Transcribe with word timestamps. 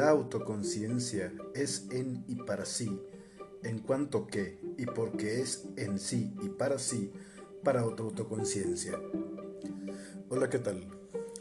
la 0.00 0.08
autoconciencia 0.08 1.30
es 1.54 1.84
en 1.90 2.24
y 2.26 2.34
para 2.34 2.64
sí, 2.64 2.98
en 3.62 3.80
cuanto 3.80 4.26
que 4.26 4.58
y 4.78 4.86
porque 4.86 5.42
es 5.42 5.66
en 5.76 5.98
sí 5.98 6.34
y 6.40 6.48
para 6.48 6.78
sí, 6.78 7.12
para 7.62 7.84
otra 7.84 8.06
autoconciencia. 8.06 8.98
Hola, 10.30 10.48
¿qué 10.48 10.58
tal? 10.58 10.88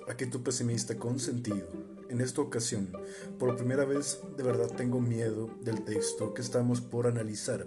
Aquí 0.10 0.26
tu 0.26 0.44
pesimista 0.44 0.98
con 0.98 1.22
sentido. 1.22 1.70
En 2.10 2.20
esta 2.20 2.42
ocasión, 2.42 2.92
por 3.38 3.56
primera 3.56 3.86
vez, 3.86 4.20
de 4.36 4.44
verdad 4.44 4.68
tengo 4.76 5.00
miedo 5.00 5.50
del 5.62 5.86
texto 5.86 6.34
que 6.34 6.42
estamos 6.42 6.82
por 6.82 7.08
analizar, 7.08 7.66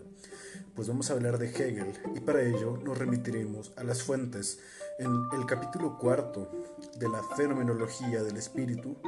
pues 0.74 0.88
vamos 0.88 1.10
a 1.10 1.14
hablar 1.14 1.38
de 1.38 1.48
Hegel 1.48 1.94
y 2.14 2.20
para 2.20 2.42
ello 2.42 2.76
nos 2.84 2.98
remitiremos 2.98 3.72
a 3.76 3.84
las 3.84 4.02
fuentes 4.02 4.58
en 4.98 5.10
el 5.32 5.46
capítulo 5.46 5.98
cuarto 5.98 6.50
de 6.98 7.08
la 7.08 7.22
fenomenología 7.34 8.22
del 8.22 8.36
espíritu, 8.36 8.98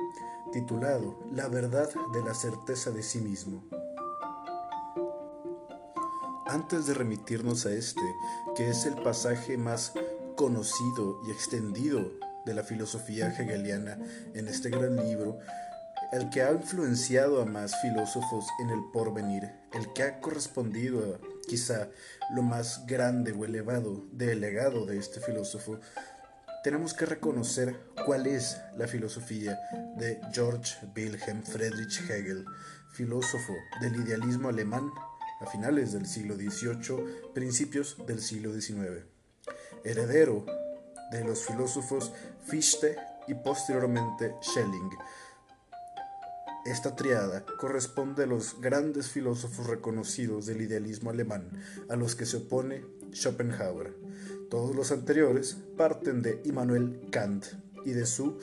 titulado 0.55 1.19
La 1.33 1.49
verdad 1.49 1.91
de 2.13 2.23
la 2.23 2.33
certeza 2.33 2.93
de 2.93 3.03
sí 3.03 3.19
mismo. 3.19 3.65
Antes 6.47 6.87
de 6.87 6.95
remitirnos 6.95 7.67
a 7.67 7.73
este, 7.73 8.01
que 8.55 8.71
es 8.71 8.87
el 8.87 8.95
pasaje 8.95 9.59
más 9.59 9.93
conocido 10.37 11.21
y 11.27 11.33
extendido 11.33 12.13
de 12.47 12.55
la 12.55 12.63
filosofía 12.63 13.35
hegeliana 13.37 13.99
en 14.35 14.47
este 14.47 14.71
gran 14.71 14.95
libro, 14.95 15.41
el 16.13 16.31
que 16.31 16.43
ha 16.43 16.53
influenciado 16.53 17.43
a 17.43 17.47
más 17.47 17.75
filósofos 17.83 18.47
en 18.61 18.71
el 18.71 18.79
porvenir, 18.93 19.51
el 19.73 19.93
que 19.93 20.05
ha 20.05 20.21
correspondido 20.21 21.01
a 21.01 21.19
quizá 21.49 21.89
lo 22.31 22.43
más 22.43 22.87
grande 22.87 23.33
o 23.33 23.45
elevado 23.45 24.07
del 24.13 24.41
legado 24.41 24.87
de 24.87 24.99
este 24.99 25.19
filósofo, 25.19 25.81
tenemos 26.65 26.95
que 26.95 27.05
reconocer 27.05 27.79
cuál 28.07 28.27
es 28.27 28.57
la 28.79 28.89
filosofía 28.89 29.61
de 29.99 30.19
George 30.33 30.75
Wilhelm 30.97 31.43
Friedrich 31.43 32.01
Hegel, 32.09 32.47
filósofo 32.91 33.53
del 33.83 33.97
idealismo 33.97 34.49
alemán 34.49 34.91
a 35.43 35.47
finales 35.47 35.93
del 35.93 36.07
siglo 36.07 36.37
XVIII, 36.37 37.33
principios 37.35 37.99
del 38.07 38.23
siglo 38.23 38.59
XIX, 38.59 39.05
heredero 39.85 40.47
de 41.13 41.23
los 41.23 41.45
filósofos 41.45 42.13
Fichte 42.47 42.97
y 43.29 43.35
posteriormente 43.35 44.35
Schelling. 44.43 44.91
Esta 46.65 46.97
triada 46.97 47.45
corresponde 47.61 48.23
a 48.23 48.27
los 48.27 48.59
grandes 48.59 49.11
filósofos 49.11 49.67
reconocidos 49.67 50.47
del 50.47 50.63
idealismo 50.63 51.11
alemán, 51.11 51.51
a 51.91 51.97
los 51.97 52.17
que 52.17 52.25
se 52.25 52.39
opone 52.39 52.87
Schopenhauer. 53.13 53.95
Todos 54.51 54.75
los 54.75 54.93
anteriores 54.93 55.57
parten 55.77 56.23
de 56.23 56.41
Immanuel 56.45 57.01
Kant 57.11 57.47
y 57.85 57.93
de 57.93 58.07
su 58.07 58.39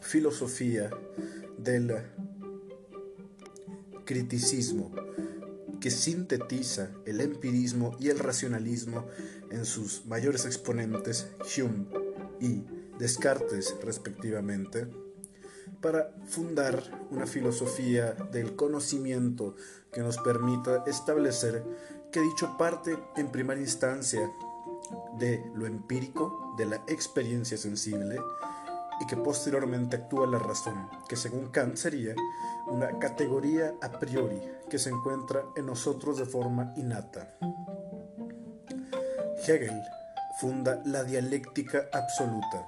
filosofía 0.00 0.90
del 1.58 1.94
criticismo, 4.04 4.90
que 5.80 5.90
sintetiza 5.90 6.90
el 7.06 7.20
empirismo 7.20 7.96
y 8.00 8.08
el 8.08 8.18
racionalismo 8.18 9.06
en 9.50 9.64
sus 9.64 10.06
mayores 10.06 10.46
exponentes 10.46 11.28
Hume 11.56 11.86
y 12.40 12.64
Descartes 12.98 13.76
respectivamente, 13.82 14.88
para 15.80 16.12
fundar 16.26 17.06
una 17.10 17.26
filosofía 17.26 18.12
del 18.32 18.56
conocimiento 18.56 19.54
que 19.92 20.00
nos 20.00 20.18
permita 20.18 20.84
establecer 20.86 21.64
que 22.12 22.20
dicho 22.20 22.56
parte 22.58 22.98
en 23.16 23.30
primera 23.30 23.60
instancia 23.60 24.30
de 25.18 25.50
lo 25.54 25.66
empírico, 25.66 26.54
de 26.56 26.66
la 26.66 26.76
experiencia 26.86 27.56
sensible, 27.56 28.18
y 29.00 29.06
que 29.06 29.16
posteriormente 29.16 29.96
actúa 29.96 30.26
la 30.26 30.38
razón, 30.38 30.88
que 31.08 31.16
según 31.16 31.48
Kant 31.50 31.76
sería 31.76 32.14
una 32.66 32.98
categoría 32.98 33.74
a 33.80 33.98
priori 33.98 34.40
que 34.68 34.78
se 34.78 34.90
encuentra 34.90 35.42
en 35.56 35.66
nosotros 35.66 36.18
de 36.18 36.26
forma 36.26 36.74
innata. 36.76 37.34
Hegel 39.46 39.82
funda 40.38 40.82
la 40.84 41.02
dialéctica 41.02 41.88
absoluta. 41.92 42.66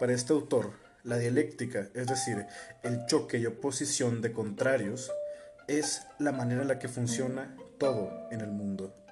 Para 0.00 0.12
este 0.12 0.32
autor, 0.32 0.72
la 1.04 1.16
dialéctica, 1.16 1.86
es 1.94 2.08
decir, 2.08 2.44
el 2.82 3.06
choque 3.06 3.38
y 3.38 3.46
oposición 3.46 4.20
de 4.20 4.32
contrarios, 4.32 5.12
es 5.68 6.06
la 6.18 6.32
manera 6.32 6.62
en 6.62 6.68
la 6.68 6.78
que 6.78 6.88
funciona 6.88 7.56
todo 7.78 8.10
en 8.30 8.40
el 8.40 8.50
mundo 8.50 9.05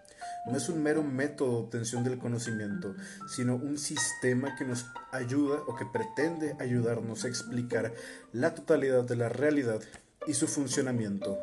no 0.47 0.57
es 0.57 0.69
un 0.69 0.83
mero 0.83 1.03
método 1.03 1.53
de 1.53 1.65
obtención 1.65 2.05
del 2.05 2.19
conocimiento, 2.19 2.95
sino 3.27 3.57
un 3.57 3.79
sistema 3.79 4.55
que 4.57 4.65
nos 4.65 4.87
ayuda 5.13 5.61
o 5.67 5.75
que 5.75 5.87
pretende 5.87 6.57
ayudarnos 6.59 7.25
a 7.25 7.29
explicar 7.29 7.93
la 8.33 8.55
totalidad 8.55 9.05
de 9.05 9.17
la 9.17 9.29
realidad 9.29 9.81
y 10.27 10.35
su 10.35 10.47
funcionamiento. 10.47 11.39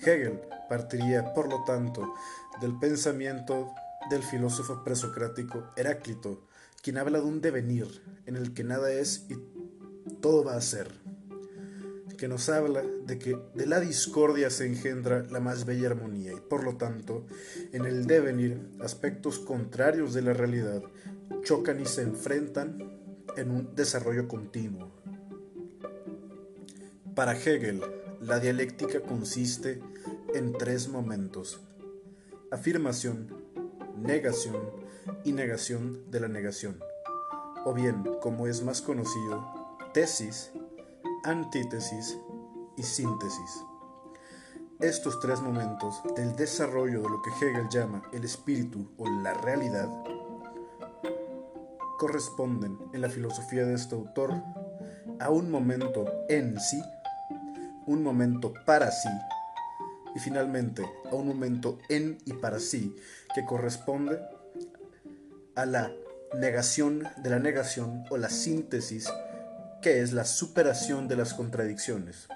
Hegel 0.00 0.40
partiría, 0.68 1.32
por 1.32 1.48
lo 1.48 1.64
tanto, 1.64 2.14
del 2.60 2.78
pensamiento 2.78 3.74
del 4.10 4.22
filósofo 4.22 4.84
presocrático 4.84 5.70
Heráclito, 5.76 6.46
quien 6.82 6.98
habla 6.98 7.20
de 7.20 7.24
un 7.24 7.40
devenir 7.40 8.02
en 8.26 8.36
el 8.36 8.52
que 8.52 8.64
nada 8.64 8.92
es 8.92 9.24
y 9.30 9.36
todo 10.20 10.44
va 10.44 10.56
a 10.56 10.60
ser 10.60 11.03
que 12.24 12.28
nos 12.28 12.48
habla 12.48 12.82
de 13.04 13.18
que 13.18 13.36
de 13.52 13.66
la 13.66 13.80
discordia 13.80 14.48
se 14.48 14.64
engendra 14.64 15.26
la 15.28 15.40
más 15.40 15.66
bella 15.66 15.88
armonía 15.88 16.32
y 16.32 16.40
por 16.40 16.64
lo 16.64 16.78
tanto 16.78 17.26
en 17.70 17.84
el 17.84 18.06
devenir 18.06 18.66
aspectos 18.80 19.38
contrarios 19.38 20.14
de 20.14 20.22
la 20.22 20.32
realidad 20.32 20.82
chocan 21.42 21.82
y 21.82 21.84
se 21.84 22.00
enfrentan 22.00 22.98
en 23.36 23.50
un 23.50 23.74
desarrollo 23.74 24.26
continuo. 24.26 24.90
Para 27.14 27.36
Hegel, 27.36 27.82
la 28.22 28.40
dialéctica 28.40 29.00
consiste 29.00 29.82
en 30.34 30.54
tres 30.54 30.88
momentos. 30.88 31.60
Afirmación, 32.50 33.36
negación 33.98 34.62
y 35.24 35.32
negación 35.32 36.10
de 36.10 36.20
la 36.20 36.28
negación. 36.28 36.80
O 37.66 37.74
bien, 37.74 38.02
como 38.22 38.46
es 38.46 38.62
más 38.62 38.80
conocido, 38.80 39.76
tesis 39.92 40.52
antítesis 41.24 42.18
y 42.76 42.82
síntesis. 42.82 43.64
Estos 44.80 45.20
tres 45.20 45.40
momentos 45.40 46.02
del 46.16 46.36
desarrollo 46.36 47.00
de 47.00 47.08
lo 47.08 47.22
que 47.22 47.30
Hegel 47.30 47.68
llama 47.70 48.02
el 48.12 48.24
espíritu 48.24 48.90
o 48.98 49.08
la 49.08 49.32
realidad 49.32 49.88
corresponden 51.98 52.78
en 52.92 53.00
la 53.00 53.08
filosofía 53.08 53.64
de 53.64 53.74
este 53.74 53.94
autor 53.94 54.34
a 55.18 55.30
un 55.30 55.50
momento 55.50 56.04
en 56.28 56.60
sí, 56.60 56.82
un 57.86 58.02
momento 58.02 58.52
para 58.66 58.90
sí 58.90 59.08
y 60.14 60.18
finalmente 60.18 60.84
a 61.10 61.14
un 61.14 61.28
momento 61.28 61.78
en 61.88 62.18
y 62.26 62.34
para 62.34 62.58
sí 62.58 62.94
que 63.34 63.46
corresponde 63.46 64.20
a 65.54 65.64
la 65.64 65.90
negación 66.38 67.08
de 67.22 67.30
la 67.30 67.38
negación 67.38 68.04
o 68.10 68.18
la 68.18 68.28
síntesis 68.28 69.08
que 69.84 70.00
es 70.00 70.14
la 70.14 70.24
superación 70.24 71.08
de 71.08 71.16
las 71.16 71.34
contradicciones. 71.34 72.26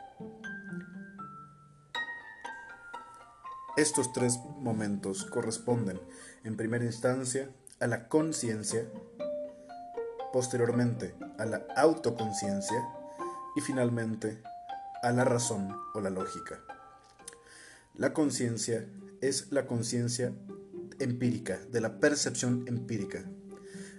Estos 3.79 4.13
tres 4.13 4.39
momentos 4.59 5.25
corresponden, 5.25 5.99
en 6.45 6.59
primera 6.59 6.85
instancia, 6.85 7.49
a 7.81 7.87
la 7.87 8.07
conciencia, 8.09 8.87
posteriormente 10.31 11.15
a 11.39 11.47
la 11.47 11.65
autoconciencia 11.75 12.87
y 13.57 13.63
finalmente 13.63 14.43
a 15.03 15.11
la 15.13 15.25
razón 15.25 15.75
o 15.95 16.03
la 16.03 16.11
lógica. 16.11 16.61
La 17.95 18.13
conciencia 18.13 18.87
es 19.23 19.51
la 19.53 19.67
conciencia 19.67 20.35
empírica, 20.99 21.57
de 21.73 21.81
la 21.81 21.99
percepción 21.99 22.67
empírica. 22.69 23.25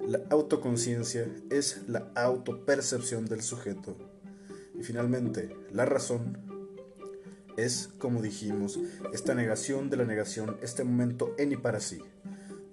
La 0.07 0.21
autoconciencia 0.29 1.27
es 1.49 1.81
la 1.87 2.11
autopercepción 2.15 3.25
del 3.25 3.41
sujeto. 3.41 3.97
Y 4.79 4.83
finalmente, 4.83 5.55
la 5.71 5.85
razón 5.85 6.37
es, 7.57 7.89
como 7.99 8.21
dijimos, 8.21 8.79
esta 9.13 9.35
negación 9.35 9.89
de 9.89 9.97
la 9.97 10.05
negación, 10.05 10.57
este 10.61 10.83
momento 10.83 11.33
en 11.37 11.51
y 11.51 11.57
para 11.57 11.79
sí. 11.79 11.99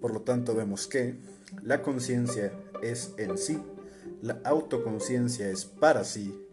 Por 0.01 0.13
lo 0.13 0.23
tanto, 0.23 0.55
vemos 0.55 0.87
que 0.87 1.19
la 1.63 1.83
conciencia 1.83 2.53
es 2.83 3.13
en 3.19 3.37
sí, 3.39 3.61
la 4.23 4.41
autoconciencia 4.45 5.49
es 5.49 5.65
para 5.65 6.05
sí 6.05 6.47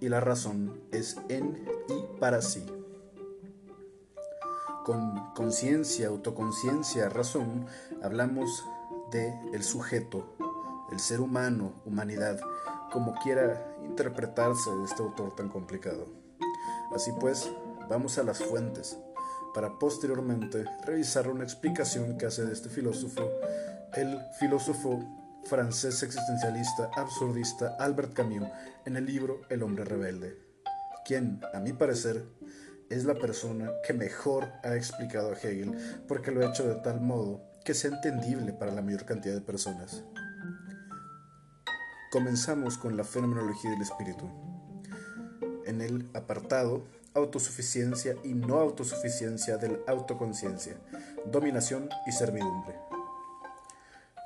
y 0.00 0.08
la 0.08 0.20
razón 0.20 0.80
es 0.92 1.16
en 1.28 1.64
y 1.88 2.18
para 2.18 2.40
sí. 2.42 2.64
Con 4.84 5.32
conciencia, 5.34 6.08
autoconciencia, 6.08 7.08
razón, 7.08 7.66
hablamos 8.02 8.64
de 9.10 9.34
el 9.52 9.62
sujeto, 9.62 10.36
el 10.90 11.00
ser 11.00 11.20
humano, 11.20 11.74
humanidad, 11.84 12.38
como 12.92 13.14
quiera 13.22 13.76
interpretarse 13.84 14.70
este 14.84 15.02
autor 15.02 15.34
tan 15.34 15.48
complicado. 15.48 16.06
Así 16.94 17.12
pues, 17.20 17.50
vamos 17.88 18.18
a 18.18 18.22
las 18.22 18.38
fuentes 18.38 18.98
para 19.54 19.78
posteriormente 19.78 20.64
revisar 20.84 21.28
una 21.28 21.44
explicación 21.44 22.18
que 22.18 22.26
hace 22.26 22.44
de 22.44 22.52
este 22.52 22.68
filósofo 22.68 23.22
el 23.94 24.20
filósofo 24.38 25.02
francés 25.44 26.02
existencialista 26.02 26.90
absurdista 26.94 27.76
Albert 27.78 28.12
Camus 28.12 28.48
en 28.84 28.96
el 28.96 29.06
libro 29.06 29.42
El 29.48 29.62
hombre 29.62 29.84
rebelde, 29.84 30.36
quien, 31.04 31.40
a 31.54 31.60
mi 31.60 31.72
parecer, 31.72 32.24
es 32.90 33.04
la 33.04 33.14
persona 33.14 33.70
que 33.86 33.92
mejor 33.94 34.52
ha 34.62 34.74
explicado 34.74 35.30
a 35.30 35.34
Hegel 35.34 36.04
porque 36.06 36.30
lo 36.30 36.42
ha 36.42 36.50
hecho 36.50 36.68
de 36.68 36.74
tal 36.76 37.00
modo 37.00 37.40
que 37.66 37.74
sea 37.74 37.90
entendible 37.90 38.52
para 38.52 38.70
la 38.70 38.80
mayor 38.80 39.04
cantidad 39.04 39.34
de 39.34 39.40
personas. 39.40 40.04
Comenzamos 42.12 42.78
con 42.78 42.96
la 42.96 43.02
fenomenología 43.02 43.72
del 43.72 43.82
espíritu. 43.82 44.30
En 45.66 45.82
el 45.82 46.08
apartado 46.14 46.86
autosuficiencia 47.12 48.16
y 48.22 48.34
no 48.34 48.60
autosuficiencia 48.60 49.56
de 49.56 49.70
la 49.70 49.78
autoconciencia, 49.88 50.76
dominación 51.24 51.88
y 52.06 52.12
servidumbre. 52.12 52.76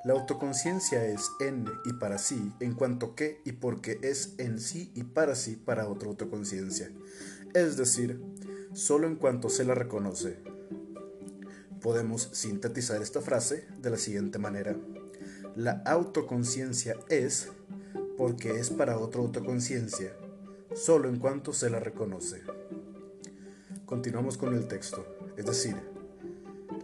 La 0.05 0.13
autoconciencia 0.13 1.03
es 1.07 1.31
en 1.41 1.67
y 1.87 1.95
para 1.95 2.19
sí, 2.19 2.53
en 2.61 2.75
cuanto 2.75 3.15
que 3.15 3.41
y 3.47 3.53
porque 3.53 3.99
es 4.03 4.35
en 4.37 4.61
sí 4.61 4.93
y 4.95 5.05
para 5.05 5.35
sí 5.35 5.57
para 5.57 5.89
otra 5.89 6.09
autoconciencia, 6.09 6.91
es 7.55 7.79
decir, 7.79 8.23
solo 8.75 9.07
en 9.07 9.17
cuanto 9.17 9.49
se 9.49 9.65
la 9.65 9.75
reconoce. 9.75 10.60
Podemos 11.81 12.29
sintetizar 12.33 13.01
esta 13.01 13.21
frase 13.21 13.67
de 13.81 13.91
la 13.91 13.97
siguiente 13.97 14.39
manera. 14.39 14.77
La 15.57 15.83
autoconciencia 15.87 16.97
es 17.09 17.49
porque 18.17 18.51
es 18.51 18.71
para 18.71 18.99
otra 18.99 19.23
autoconciencia, 19.23 20.13
solo 20.75 21.09
en 21.09 21.19
cuanto 21.19 21.53
se 21.53 21.71
la 21.71 21.81
reconoce. 21.81 22.43
Continuamos 23.87 24.37
con 24.37 24.55
el 24.55 24.69
texto, 24.69 25.07
es 25.37 25.47
decir, 25.47 25.77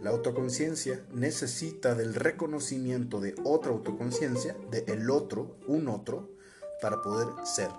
la 0.01 0.09
autoconciencia 0.11 1.03
necesita 1.11 1.95
del 1.95 2.13
reconocimiento 2.13 3.19
de 3.19 3.35
otra 3.43 3.71
autoconciencia, 3.71 4.55
de 4.69 4.83
el 4.87 5.09
otro, 5.09 5.57
un 5.67 5.87
otro, 5.87 6.29
para 6.81 7.01
poder 7.01 7.27
ser. 7.45 7.69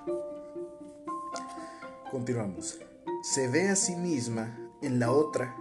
Continuamos. 2.10 2.78
Se 3.22 3.48
ve 3.48 3.68
a 3.68 3.76
sí 3.76 3.94
misma 3.96 4.58
en 4.82 4.98
la 4.98 5.12
otra, 5.12 5.54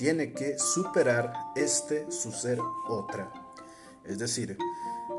tiene 0.00 0.32
que 0.32 0.58
superar 0.58 1.30
este 1.54 2.10
su 2.10 2.32
ser 2.32 2.58
otra. 2.88 3.30
Es 4.02 4.18
decir, 4.18 4.56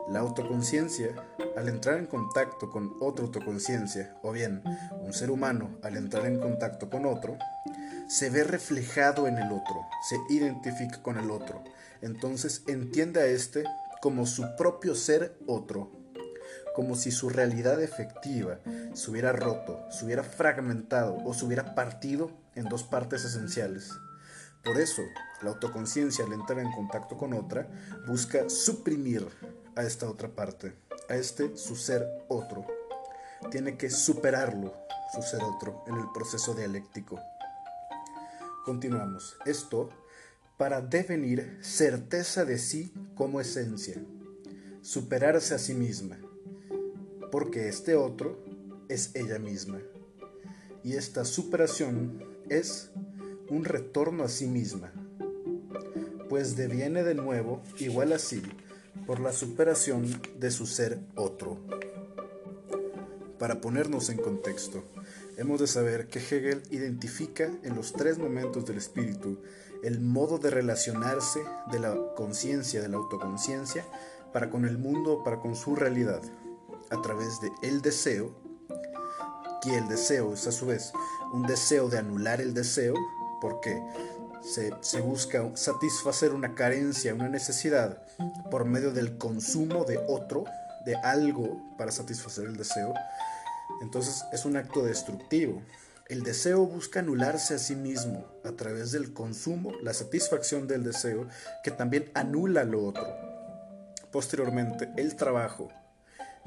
la 0.10 0.22
autoconciencia, 0.22 1.14
al 1.56 1.70
entrar 1.70 2.00
en 2.00 2.08
contacto 2.08 2.72
con 2.72 2.96
otra 3.00 3.26
autoconciencia, 3.26 4.18
o 4.24 4.32
bien 4.32 4.64
un 5.00 5.14
ser 5.14 5.30
humano 5.30 5.78
al 5.84 5.98
entrar 5.98 6.26
en 6.26 6.40
contacto 6.40 6.90
con 6.90 7.06
otro, 7.06 7.38
se 8.10 8.32
ve 8.32 8.44
reflejado 8.44 9.28
en 9.28 9.38
el 9.38 9.52
otro, 9.52 9.86
se 10.10 10.18
identifica 10.34 11.04
con 11.04 11.20
el 11.20 11.30
otro. 11.30 11.64
Entonces 12.02 12.64
entiende 12.66 13.22
a 13.22 13.28
este 13.28 13.64
como 14.02 14.26
su 14.26 14.56
propio 14.58 14.96
ser 14.96 15.38
otro, 15.46 15.92
como 16.74 16.96
si 16.96 17.12
su 17.12 17.30
realidad 17.30 17.84
efectiva 17.84 18.58
se 18.94 19.12
hubiera 19.12 19.32
roto, 19.32 19.80
se 19.92 20.06
hubiera 20.06 20.24
fragmentado 20.24 21.18
o 21.24 21.36
se 21.36 21.46
hubiera 21.46 21.76
partido 21.76 22.32
en 22.56 22.68
dos 22.68 22.82
partes 22.82 23.24
esenciales. 23.26 23.92
Por 24.64 24.80
eso, 24.80 25.02
la 25.42 25.50
autoconciencia 25.50 26.26
al 26.26 26.34
entrar 26.34 26.60
en 26.60 26.72
contacto 26.72 27.18
con 27.18 27.34
otra 27.34 27.68
busca 28.08 28.50
suprimir 28.50 29.28
a 29.76 29.84
esta 29.84 30.10
otra 30.10 30.30
parte, 30.30 30.74
a 31.10 31.16
este 31.16 31.58
su 31.58 31.76
ser 31.76 32.08
otro. 32.28 32.66
Tiene 33.50 33.76
que 33.76 33.90
superarlo, 33.90 34.74
su 35.14 35.22
ser 35.24 35.42
otro, 35.44 35.84
en 35.88 35.96
el 35.96 36.06
proceso 36.14 36.54
dialéctico. 36.54 37.20
Continuamos. 38.66 39.36
Esto 39.46 39.90
para 40.58 40.80
devenir 40.80 41.58
certeza 41.62 42.46
de 42.46 42.60
sí 42.60 42.94
como 43.16 43.42
esencia, 43.42 43.96
superarse 44.82 45.56
a 45.56 45.58
sí 45.58 45.74
misma, 45.74 46.20
porque 47.32 47.68
este 47.68 47.96
otro 47.96 48.38
es 48.88 49.10
ella 49.16 49.40
misma. 49.40 49.80
Y 50.84 50.94
esta 50.94 51.26
superación 51.26 52.24
es 52.48 52.92
un 53.52 53.66
retorno 53.66 54.24
a 54.24 54.30
sí 54.30 54.48
misma, 54.48 54.94
pues 56.30 56.56
deviene 56.56 57.04
de 57.04 57.16
nuevo 57.16 57.62
igual 57.80 58.14
a 58.14 58.20
sí 58.20 58.42
por 59.06 59.20
la 59.20 59.34
superación 59.34 60.22
de 60.40 60.52
su 60.52 60.66
ser 60.66 61.02
otro. 61.16 61.58
Para 63.38 63.60
ponernos 63.60 64.10
en 64.10 64.20
contexto, 64.20 64.86
hemos 65.36 65.60
de 65.60 65.68
saber 65.68 66.08
que 66.08 66.20
Hegel 66.20 66.64
identifica 66.72 67.52
en 67.64 67.76
los 67.76 67.92
tres 67.92 68.18
momentos 68.20 68.66
del 68.66 68.78
espíritu 68.78 69.42
el 69.84 70.00
modo 70.00 70.38
de 70.38 70.50
relacionarse 70.50 71.42
de 71.74 71.80
la 71.80 71.98
conciencia, 72.16 72.82
de 72.82 72.88
la 72.88 72.98
autoconciencia, 72.98 73.86
para 74.32 74.50
con 74.50 74.64
el 74.64 74.78
mundo, 74.78 75.24
para 75.26 75.42
con 75.42 75.58
su 75.58 75.76
realidad, 75.76 76.22
a 76.90 77.02
través 77.02 77.42
de 77.42 77.52
el 77.64 77.82
deseo, 77.82 78.32
que 79.62 79.78
el 79.78 79.90
deseo 79.90 80.34
es 80.34 80.48
a 80.48 80.54
su 80.54 80.68
vez 80.68 80.94
un 81.34 81.44
deseo 81.44 81.90
de 81.90 81.98
anular 81.98 82.40
el 82.40 82.54
deseo, 82.54 82.96
porque 83.42 83.82
se, 84.42 85.02
busca 85.02 85.44
satisfacer 85.56 86.32
una 86.34 86.56
carencia, 86.56 87.14
una 87.14 87.28
necesidad, 87.28 88.02
por 88.50 88.66
medio 88.66 88.92
del 88.92 89.18
consumo 89.18 89.84
de 89.84 90.00
otro, 90.08 90.46
de 90.86 90.96
algo 90.96 91.76
para 91.78 91.92
satisfacer 91.92 92.46
el 92.46 92.56
deseo, 92.56 92.94
entonces 93.82 94.24
es 94.32 94.46
un 94.46 94.56
acto 94.56 94.84
destructivo. 94.84 95.62
El 96.08 96.24
deseo 96.24 96.66
busca 96.66 97.00
anularse 97.00 97.56
a 97.56 97.58
sí 97.58 97.76
mismo 97.76 98.26
a 98.44 98.52
través 98.52 98.92
del 98.92 99.14
consumo, 99.14 99.72
la 99.82 99.94
satisfacción 99.94 100.68
del 100.68 100.84
deseo, 100.84 101.28
que 101.64 101.72
también 101.72 102.12
anula 102.14 102.64
lo 102.64 102.86
otro. 102.86 103.08
Posteriormente, 104.12 104.90
el 104.98 105.16
trabajo, 105.16 105.70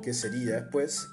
que 0.03 0.13
sería 0.13 0.69
pues 0.71 1.07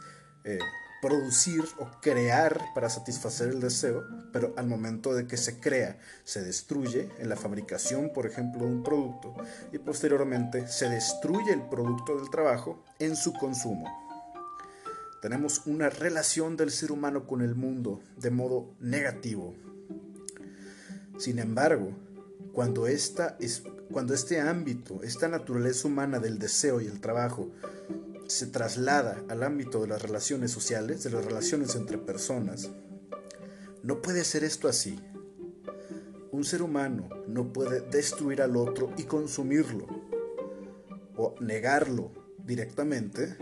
eh, 0.44 0.60
producir 1.02 1.64
o 1.80 1.90
crear 2.00 2.62
para 2.76 2.90
satisfacer 2.90 3.50
el 3.50 3.60
deseo, 3.60 4.04
pero 4.32 4.54
al 4.56 4.68
momento 4.68 5.14
de 5.14 5.28
que 5.28 5.36
se 5.36 5.60
crea, 5.60 6.00
se 6.24 6.44
destruye 6.44 7.10
en 7.18 7.28
la 7.28 7.36
fabricación, 7.36 8.12
por 8.14 8.28
ejemplo, 8.28 8.66
de 8.66 8.72
un 8.72 8.84
producto, 8.84 9.34
y 9.74 9.80
posteriormente 9.80 10.68
se 10.68 10.90
destruye 10.90 11.52
el 11.52 11.64
producto 11.64 12.18
del 12.18 12.30
trabajo 12.30 12.84
en 13.00 13.16
su 13.16 13.34
consumo. 13.34 13.90
Tenemos 15.22 15.64
una 15.66 15.90
relación 15.90 16.56
del 16.56 16.72
ser 16.72 16.92
humano 16.92 17.26
con 17.28 17.42
el 17.42 17.56
mundo 17.56 18.02
de 18.18 18.32
modo 18.32 18.74
negativo. 18.80 19.56
Sin 21.18 21.40
embargo, 21.40 21.92
cuando, 22.54 22.88
esta 22.88 23.38
es, 23.40 23.64
cuando 23.92 24.14
este 24.14 24.40
ámbito, 24.40 25.04
esta 25.04 25.28
naturaleza 25.28 25.88
humana 25.88 26.20
del 26.20 26.40
deseo 26.40 26.82
y 26.82 26.88
el 26.88 27.00
trabajo, 27.00 27.52
se 28.32 28.48
traslada 28.48 29.24
al 29.30 29.44
ámbito 29.44 29.82
de 29.82 29.88
las 29.88 30.02
relaciones 30.02 30.52
sociales, 30.52 31.04
de 31.04 31.10
las 31.10 31.26
relaciones 31.26 31.76
entre 31.76 31.98
personas. 31.98 32.70
No 33.84 34.02
puede 34.02 34.24
ser 34.24 34.44
esto 34.44 34.68
así. 34.68 35.00
Un 36.32 36.46
ser 36.46 36.62
humano 36.62 37.10
no 37.28 37.52
puede 37.52 37.82
destruir 37.82 38.42
al 38.42 38.56
otro 38.56 38.92
y 38.98 39.04
consumirlo 39.04 39.86
o 41.18 41.36
negarlo 41.42 42.12
directamente, 42.38 43.38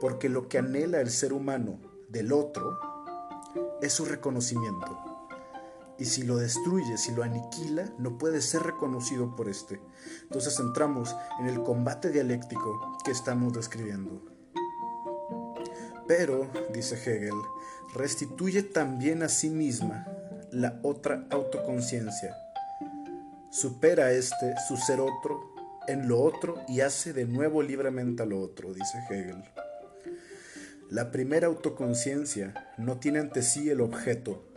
porque 0.00 0.28
lo 0.28 0.48
que 0.48 0.58
anhela 0.58 1.00
el 1.00 1.10
ser 1.10 1.32
humano 1.32 1.80
del 2.08 2.32
otro 2.32 2.78
es 3.82 3.92
su 3.92 4.04
reconocimiento. 4.04 5.08
Y 5.98 6.04
si 6.04 6.22
lo 6.22 6.36
destruye, 6.36 6.96
si 6.96 7.10
lo 7.10 7.24
aniquila, 7.24 7.92
no 7.98 8.16
puede 8.18 8.40
ser 8.40 8.62
reconocido 8.62 9.34
por 9.34 9.48
este. 9.48 9.80
Entonces 10.22 10.58
entramos 10.60 11.16
en 11.40 11.48
el 11.48 11.60
combate 11.64 12.10
dialéctico 12.10 12.97
que 13.08 13.12
estamos 13.12 13.54
describiendo. 13.54 14.22
Pero, 16.06 16.46
dice 16.74 16.94
Hegel, 16.94 17.32
restituye 17.94 18.62
también 18.62 19.22
a 19.22 19.30
sí 19.30 19.48
misma 19.48 20.06
la 20.52 20.78
otra 20.82 21.26
autoconciencia. 21.30 22.36
Supera 23.50 24.12
este, 24.12 24.56
su 24.68 24.76
ser 24.76 25.00
otro, 25.00 25.54
en 25.86 26.06
lo 26.06 26.20
otro 26.20 26.62
y 26.68 26.82
hace 26.82 27.14
de 27.14 27.24
nuevo 27.24 27.62
libremente 27.62 28.24
a 28.24 28.26
lo 28.26 28.42
otro, 28.42 28.74
dice 28.74 28.98
Hegel. 29.08 29.42
La 30.90 31.10
primera 31.10 31.46
autoconciencia 31.46 32.74
no 32.76 32.98
tiene 32.98 33.20
ante 33.20 33.40
sí 33.40 33.70
el 33.70 33.80
objeto, 33.80 34.52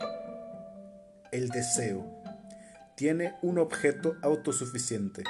el 1.30 1.48
deseo. 1.48 2.04
Tiene 2.96 3.34
un 3.40 3.56
objeto 3.58 4.16
autosuficiente. 4.20 5.24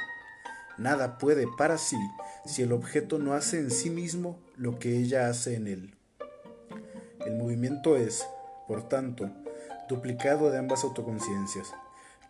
Nada 0.77 1.19
puede 1.19 1.47
para 1.57 1.79
sí 1.79 1.97
si 2.45 2.63
el 2.63 2.73
objeto 2.73 3.19
no 3.19 3.35
hace 3.35 3.59
en 3.59 3.71
sí 3.71 3.91
mismo 3.91 4.39
lo 4.57 4.79
que 4.79 4.99
ella 4.99 5.29
hace 5.29 5.55
en 5.55 5.67
él. 5.67 5.95
El 7.25 7.37
movimiento 7.37 7.97
es, 7.97 8.27
por 8.67 8.89
tanto, 8.89 9.31
duplicado 9.89 10.51
de 10.51 10.59
ambas 10.59 10.85
autoconciencias. 10.85 11.73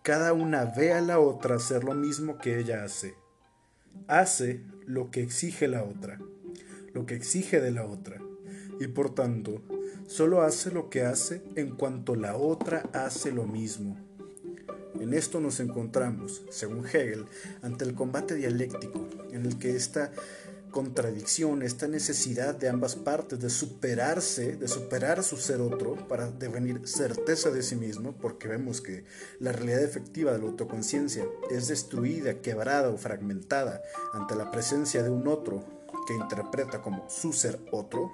Cada 0.02 0.33
una 0.33 0.64
ve 0.64 0.92
a 0.92 1.00
la 1.00 1.19
otra 1.19 1.57
hacer 1.57 1.85
lo 1.85 1.95
mismo 1.95 2.38
que 2.38 2.59
ella 2.59 2.85
hace. 2.85 3.14
Hace 4.09 4.62
lo 4.87 5.11
que 5.11 5.23
exige 5.23 5.69
la 5.69 5.85
otra, 5.85 6.19
lo 6.92 7.07
que 7.07 7.14
exige 7.14 7.61
de 7.61 7.71
la 7.71 7.87
otra, 7.87 8.21
y 8.81 8.88
por 8.88 9.14
tanto 9.14 9.62
solo 10.07 10.42
hace 10.42 10.71
lo 10.71 10.90
que 10.90 11.02
hace 11.02 11.42
en 11.54 11.76
cuanto 11.76 12.16
la 12.16 12.37
otra 12.37 12.83
hace 12.92 13.33
lo 13.33 13.45
mismo. 13.45 13.97
En 15.00 15.14
esto 15.14 15.40
nos 15.40 15.61
encontramos, 15.61 16.42
según 16.50 16.87
Hegel, 16.87 17.26
ante 17.62 17.84
el 17.84 17.94
combate 17.94 18.34
dialéctico, 18.34 19.08
en 19.32 19.46
el 19.46 19.58
que 19.58 19.75
esta 19.75 20.12
contradicción, 20.72 21.62
esta 21.62 21.87
necesidad 21.87 22.54
de 22.54 22.68
ambas 22.68 22.96
partes 22.96 23.38
de 23.38 23.50
superarse, 23.50 24.56
de 24.56 24.66
superar 24.66 25.22
su 25.22 25.37
ser 25.37 25.61
otro 25.61 26.08
para 26.08 26.30
devenir 26.30 26.88
certeza 26.88 27.50
de 27.50 27.62
sí 27.62 27.76
mismo, 27.76 28.12
porque 28.12 28.49
vemos 28.49 28.80
que 28.80 29.04
la 29.38 29.52
realidad 29.52 29.84
efectiva 29.84 30.32
de 30.32 30.38
la 30.38 30.46
autoconciencia 30.46 31.25
es 31.50 31.68
destruida, 31.68 32.40
quebrada 32.40 32.88
o 32.88 32.96
fragmentada 32.96 33.82
ante 34.14 34.34
la 34.34 34.50
presencia 34.50 35.02
de 35.02 35.11
un 35.11 35.28
otro 35.28 35.62
que 36.08 36.14
interpreta 36.14 36.82
como 36.82 37.08
su 37.08 37.32
ser 37.32 37.61
otro. 37.70 38.11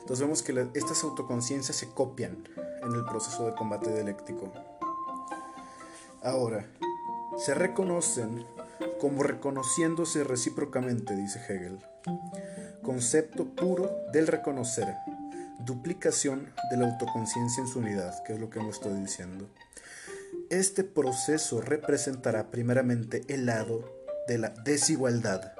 Entonces 0.00 0.20
vemos 0.20 0.42
que 0.42 0.68
estas 0.74 1.04
autoconciencias 1.04 1.76
se 1.76 1.90
copian 1.90 2.42
en 2.82 2.92
el 2.92 3.04
proceso 3.04 3.46
de 3.46 3.54
combate 3.54 3.92
dialéctico. 3.92 4.52
Ahora, 6.22 6.66
se 7.38 7.54
reconocen 7.54 8.44
como 9.00 9.22
reconociéndose 9.22 10.22
recíprocamente, 10.24 11.16
dice 11.16 11.40
Hegel. 11.48 11.78
Concepto 12.82 13.46
puro 13.46 13.90
del 14.12 14.26
reconocer, 14.26 14.94
duplicación 15.60 16.52
de 16.70 16.76
la 16.76 16.90
autoconciencia 16.90 17.62
en 17.62 17.68
su 17.68 17.78
unidad, 17.78 18.22
que 18.24 18.34
es 18.34 18.40
lo 18.40 18.50
que 18.50 18.58
hemos 18.58 18.76
estado 18.76 18.96
diciendo. 18.96 19.48
Este 20.50 20.84
proceso 20.84 21.60
representará 21.60 22.50
primeramente 22.50 23.22
el 23.28 23.46
lado 23.46 23.90
de 24.28 24.38
la 24.38 24.50
desigualdad. 24.50 25.52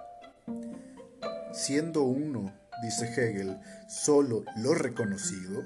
Siendo 1.53 2.03
uno, 2.03 2.53
dice 2.83 3.07
Hegel, 3.07 3.59
solo 3.89 4.45
lo 4.57 4.75
reconocido 4.75 5.65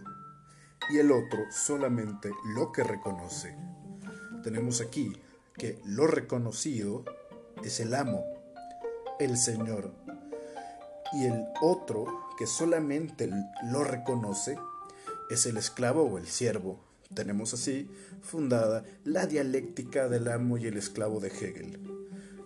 y 0.90 0.98
el 0.98 1.10
otro 1.10 1.40
solamente 1.50 2.30
lo 2.54 2.70
que 2.70 2.84
reconoce. 2.84 3.56
Tenemos 4.44 4.82
aquí 4.82 5.10
que 5.56 5.78
lo 5.86 6.06
reconocido 6.06 7.02
es 7.64 7.80
el 7.80 7.94
amo, 7.94 8.22
el 9.18 9.38
Señor. 9.38 9.90
Y 11.14 11.24
el 11.24 11.44
otro, 11.62 12.06
que 12.38 12.46
solamente 12.46 13.30
lo 13.70 13.84
reconoce, 13.84 14.58
es 15.30 15.46
el 15.46 15.56
esclavo 15.56 16.02
o 16.02 16.18
el 16.18 16.26
siervo. 16.26 16.78
Tenemos 17.14 17.54
así 17.54 17.88
fundada 18.20 18.84
la 19.04 19.26
dialéctica 19.26 20.08
del 20.08 20.28
amo 20.28 20.58
y 20.58 20.66
el 20.66 20.76
esclavo 20.76 21.20
de 21.20 21.28
Hegel, 21.28 21.78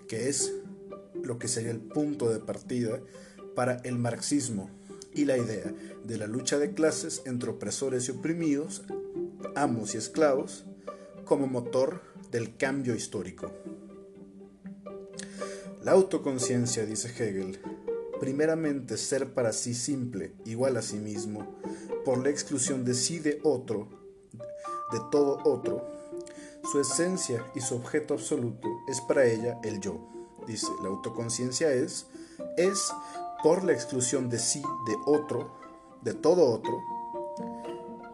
que 0.07 0.29
es 0.29 0.53
lo 1.21 1.41
que 1.41 1.49
sería 1.49 1.73
el 1.73 1.81
punto 1.81 2.31
de 2.31 2.39
partida 2.39 3.01
para 3.57 3.79
el 3.79 3.99
marxismo 3.99 4.71
y 5.15 5.25
la 5.25 5.37
idea 5.37 5.75
de 6.05 6.17
la 6.17 6.29
lucha 6.29 6.59
de 6.59 6.75
clases 6.75 7.23
entre 7.25 7.51
opresores 7.51 8.07
y 8.07 8.13
oprimidos, 8.13 8.85
amos 9.57 9.95
y 9.95 9.99
esclavos, 9.99 10.65
como 11.29 11.47
motor 11.47 12.01
del 12.31 12.57
cambio 12.57 12.95
histórico. 12.95 13.53
La 15.85 15.93
autoconciencia, 15.93 16.87
dice 16.87 17.09
Hegel, 17.09 17.61
primeramente 18.19 18.97
ser 18.97 19.35
para 19.35 19.53
sí 19.53 19.75
simple, 19.75 20.33
igual 20.47 20.79
a 20.79 20.83
sí 20.83 20.97
mismo, 20.97 21.61
por 22.05 22.19
la 22.19 22.31
exclusión 22.31 22.85
de 22.85 22.95
sí 22.95 23.19
de 23.19 23.41
otro, 23.45 23.89
de 24.91 25.01
todo 25.11 25.41
otro, 25.45 25.87
su 26.73 26.81
esencia 26.81 27.45
y 27.55 27.61
su 27.61 27.77
objeto 27.77 28.15
absoluto 28.15 28.67
es 28.89 29.01
para 29.03 29.27
ella 29.27 29.61
el 29.63 29.81
yo. 29.81 30.09
Dice, 30.47 30.69
la 30.83 30.89
autoconciencia 30.89 31.71
es, 31.73 32.07
es 32.57 32.91
por 33.43 33.65
la 33.65 33.73
exclusión 33.73 34.31
de 34.31 34.39
sí 34.39 34.63
de 34.87 34.97
otro, 35.05 35.55
de 36.01 36.15
todo 36.15 36.51
otro, 36.51 36.83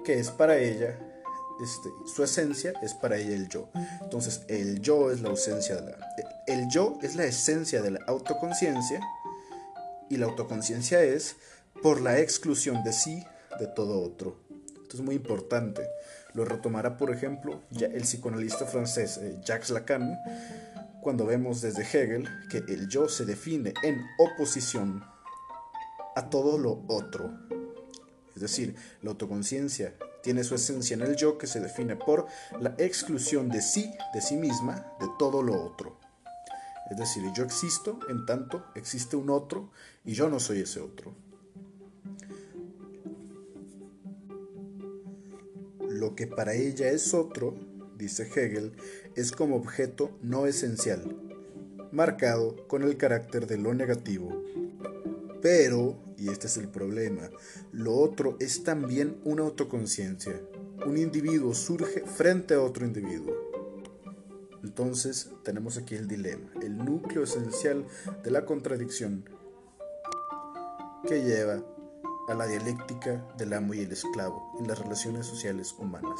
que 0.02 0.18
es 0.18 0.30
para 0.30 0.58
ella 0.58 1.13
este, 1.62 1.90
su 2.06 2.24
esencia 2.24 2.72
es 2.82 2.94
para 2.94 3.16
ella 3.16 3.34
el 3.34 3.48
yo. 3.48 3.68
Entonces, 4.02 4.42
el 4.48 4.80
yo 4.80 5.10
es 5.10 5.20
la 5.20 5.30
ausencia 5.30 5.76
de. 5.76 5.94
El 6.46 6.68
yo 6.68 6.98
es 7.02 7.14
la 7.14 7.24
esencia 7.24 7.80
de 7.80 7.92
la 7.92 8.00
autoconciencia 8.06 9.00
y 10.10 10.16
la 10.16 10.26
autoconciencia 10.26 11.02
es 11.02 11.36
por 11.82 12.00
la 12.00 12.18
exclusión 12.18 12.82
de 12.84 12.92
sí 12.92 13.24
de 13.58 13.66
todo 13.66 14.02
otro. 14.02 14.36
Esto 14.82 14.96
es 14.96 15.02
muy 15.02 15.14
importante. 15.14 15.88
Lo 16.34 16.44
retomará, 16.44 16.96
por 16.96 17.10
ejemplo, 17.12 17.62
ya 17.70 17.86
el 17.86 18.02
psicoanalista 18.02 18.66
francés 18.66 19.18
eh, 19.18 19.38
Jacques 19.44 19.70
Lacan 19.70 20.18
cuando 21.00 21.26
vemos 21.26 21.60
desde 21.60 21.82
Hegel 21.82 22.28
que 22.50 22.58
el 22.58 22.88
yo 22.88 23.08
se 23.08 23.24
define 23.24 23.74
en 23.82 24.04
oposición 24.18 25.04
a 26.16 26.28
todo 26.30 26.58
lo 26.58 26.82
otro. 26.88 27.32
Es 28.34 28.42
decir, 28.42 28.74
la 29.02 29.10
autoconciencia 29.10 29.94
tiene 30.24 30.42
su 30.42 30.54
esencia 30.54 30.94
en 30.94 31.02
el 31.02 31.16
yo 31.16 31.36
que 31.36 31.46
se 31.46 31.60
define 31.60 31.96
por 31.96 32.26
la 32.58 32.74
exclusión 32.78 33.50
de 33.50 33.60
sí, 33.60 33.92
de 34.14 34.22
sí 34.22 34.36
misma, 34.36 34.86
de 34.98 35.06
todo 35.18 35.42
lo 35.42 35.62
otro. 35.62 36.00
Es 36.90 36.96
decir, 36.96 37.22
yo 37.34 37.44
existo 37.44 37.98
en 38.08 38.24
tanto 38.24 38.64
existe 38.74 39.16
un 39.16 39.28
otro 39.28 39.70
y 40.02 40.14
yo 40.14 40.30
no 40.30 40.40
soy 40.40 40.60
ese 40.60 40.80
otro. 40.80 41.14
Lo 45.90 46.14
que 46.14 46.26
para 46.26 46.54
ella 46.54 46.88
es 46.88 47.12
otro, 47.12 47.54
dice 47.98 48.22
Hegel, 48.22 48.72
es 49.16 49.30
como 49.30 49.56
objeto 49.56 50.16
no 50.22 50.46
esencial, 50.46 51.18
marcado 51.92 52.66
con 52.66 52.82
el 52.82 52.96
carácter 52.96 53.46
de 53.46 53.58
lo 53.58 53.74
negativo. 53.74 54.42
Pero 55.42 56.03
y 56.16 56.28
este 56.28 56.46
es 56.46 56.56
el 56.56 56.68
problema, 56.68 57.30
lo 57.72 57.94
otro 57.96 58.36
es 58.40 58.62
también 58.62 59.20
una 59.24 59.42
autoconciencia. 59.42 60.40
Un 60.86 60.98
individuo 60.98 61.54
surge 61.54 62.02
frente 62.02 62.54
a 62.54 62.60
otro 62.60 62.84
individuo. 62.84 63.34
Entonces 64.62 65.30
tenemos 65.42 65.76
aquí 65.76 65.94
el 65.94 66.08
dilema, 66.08 66.50
el 66.62 66.78
núcleo 66.78 67.24
esencial 67.24 67.86
de 68.22 68.30
la 68.30 68.44
contradicción 68.44 69.28
que 71.06 71.22
lleva 71.22 71.62
a 72.28 72.34
la 72.34 72.46
dialéctica 72.46 73.24
del 73.36 73.52
amo 73.52 73.74
y 73.74 73.80
el 73.80 73.92
esclavo 73.92 74.56
en 74.58 74.66
las 74.66 74.78
relaciones 74.78 75.26
sociales 75.26 75.74
humanas. 75.78 76.18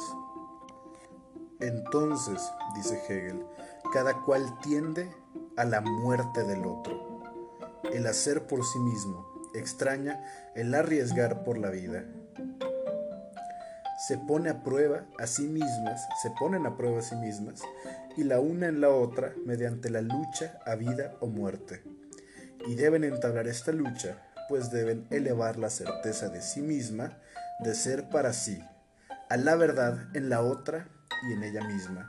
Entonces, 1.59 2.41
dice 2.75 3.01
Hegel, 3.07 3.43
cada 3.91 4.21
cual 4.23 4.59
tiende 4.59 5.09
a 5.57 5.65
la 5.65 5.81
muerte 5.81 6.43
del 6.43 6.65
otro, 6.65 7.23
el 7.91 8.05
hacer 8.07 8.45
por 8.45 8.63
sí 8.63 8.79
mismo, 8.79 9.34
extraña 9.59 10.23
el 10.55 10.73
arriesgar 10.73 11.43
por 11.43 11.57
la 11.57 11.69
vida. 11.69 12.05
Se 14.07 14.17
pone 14.17 14.49
a 14.49 14.61
prueba 14.63 15.05
a 15.17 15.25
sí 15.25 15.47
mismas, 15.47 16.05
se 16.21 16.29
ponen 16.31 16.65
a 16.65 16.77
prueba 16.77 16.99
a 16.99 17.01
sí 17.01 17.15
mismas 17.15 17.61
y 18.17 18.23
la 18.23 18.39
una 18.39 18.67
en 18.67 18.81
la 18.81 18.89
otra 18.89 19.33
mediante 19.45 19.89
la 19.89 20.01
lucha 20.01 20.59
a 20.65 20.75
vida 20.75 21.15
o 21.21 21.27
muerte. 21.27 21.83
Y 22.67 22.75
deben 22.75 23.03
entablar 23.03 23.47
esta 23.47 23.71
lucha, 23.71 24.17
pues 24.49 24.71
deben 24.71 25.07
elevar 25.09 25.57
la 25.57 25.69
certeza 25.69 26.29
de 26.29 26.41
sí 26.41 26.61
misma 26.61 27.17
de 27.59 27.73
ser 27.73 28.09
para 28.09 28.33
sí, 28.33 28.61
a 29.29 29.37
la 29.37 29.55
verdad 29.55 30.09
en 30.13 30.29
la 30.29 30.41
otra 30.41 30.87
y 31.29 31.33
en 31.33 31.43
ella 31.43 31.63
misma. 31.63 32.07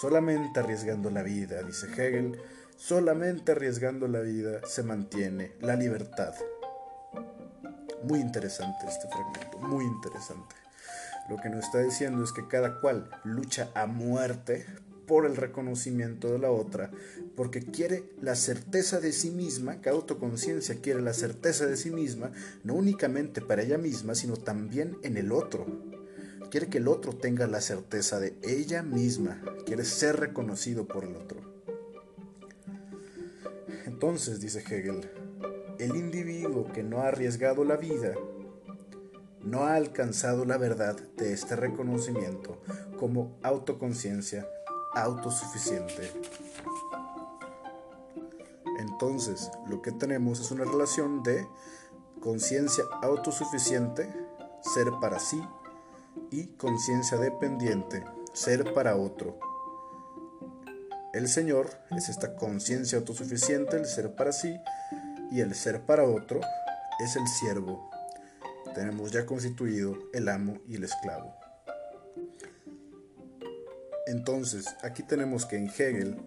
Solamente 0.00 0.60
arriesgando 0.60 1.10
la 1.10 1.22
vida, 1.22 1.62
dice 1.62 1.86
Hegel, 1.86 2.40
solamente 2.76 3.52
arriesgando 3.52 4.08
la 4.08 4.20
vida 4.20 4.60
se 4.66 4.82
mantiene 4.82 5.52
la 5.60 5.76
libertad. 5.76 6.34
Muy 8.04 8.20
interesante 8.20 8.86
este 8.88 9.06
fragmento, 9.08 9.58
muy 9.58 9.84
interesante. 9.84 10.56
Lo 11.28 11.36
que 11.36 11.48
nos 11.48 11.64
está 11.64 11.80
diciendo 11.80 12.24
es 12.24 12.32
que 12.32 12.48
cada 12.48 12.80
cual 12.80 13.08
lucha 13.24 13.70
a 13.74 13.86
muerte 13.86 14.66
por 15.06 15.24
el 15.26 15.36
reconocimiento 15.36 16.32
de 16.32 16.38
la 16.38 16.50
otra, 16.50 16.90
porque 17.36 17.60
quiere 17.60 18.04
la 18.20 18.34
certeza 18.34 18.98
de 18.98 19.12
sí 19.12 19.30
misma, 19.30 19.80
cada 19.80 19.96
autoconciencia 19.96 20.80
quiere 20.80 21.00
la 21.00 21.12
certeza 21.12 21.66
de 21.66 21.76
sí 21.76 21.90
misma, 21.90 22.32
no 22.64 22.74
únicamente 22.74 23.40
para 23.40 23.62
ella 23.62 23.78
misma, 23.78 24.14
sino 24.14 24.36
también 24.36 24.96
en 25.02 25.16
el 25.16 25.30
otro. 25.30 25.66
Quiere 26.50 26.68
que 26.68 26.78
el 26.78 26.88
otro 26.88 27.14
tenga 27.14 27.46
la 27.46 27.60
certeza 27.60 28.20
de 28.20 28.36
ella 28.42 28.82
misma, 28.82 29.40
quiere 29.64 29.84
ser 29.84 30.18
reconocido 30.18 30.86
por 30.86 31.04
el 31.04 31.16
otro. 31.16 31.40
Entonces, 33.86 34.40
dice 34.40 34.60
Hegel, 34.60 35.08
el 35.78 35.96
individuo 35.96 36.72
que 36.72 36.82
no 36.82 36.98
ha 36.98 37.08
arriesgado 37.08 37.64
la 37.64 37.76
vida 37.76 38.14
no 39.44 39.64
ha 39.64 39.74
alcanzado 39.74 40.44
la 40.44 40.56
verdad 40.56 40.96
de 41.16 41.32
este 41.32 41.56
reconocimiento 41.56 42.60
como 42.98 43.36
autoconciencia 43.42 44.46
autosuficiente. 44.94 46.12
Entonces, 48.78 49.50
lo 49.68 49.82
que 49.82 49.92
tenemos 49.92 50.40
es 50.40 50.50
una 50.50 50.64
relación 50.64 51.22
de 51.22 51.46
conciencia 52.20 52.84
autosuficiente, 53.02 54.08
ser 54.60 54.88
para 55.00 55.18
sí, 55.18 55.42
y 56.30 56.46
conciencia 56.56 57.18
dependiente, 57.18 58.04
ser 58.32 58.72
para 58.74 58.96
otro. 58.96 59.38
El 61.12 61.28
Señor 61.28 61.70
es 61.90 62.08
esta 62.08 62.36
conciencia 62.36 62.98
autosuficiente, 62.98 63.76
el 63.76 63.86
ser 63.86 64.14
para 64.14 64.32
sí, 64.32 64.56
y 65.32 65.40
el 65.40 65.54
ser 65.54 65.80
para 65.82 66.04
otro 66.04 66.40
es 67.00 67.16
el 67.16 67.26
siervo. 67.26 67.90
Tenemos 68.74 69.12
ya 69.12 69.24
constituido 69.24 69.96
el 70.12 70.28
amo 70.28 70.58
y 70.68 70.76
el 70.76 70.84
esclavo. 70.84 71.34
Entonces, 74.06 74.66
aquí 74.82 75.02
tenemos 75.02 75.46
que 75.46 75.56
en 75.56 75.68
Hegel, 75.68 76.20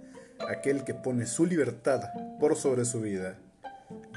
aquel 0.50 0.84
que 0.84 0.94
pone 0.94 1.28
su 1.28 1.46
libertad 1.46 2.02
por 2.40 2.56
sobre 2.56 2.86
su 2.86 3.02
vida, 3.02 3.38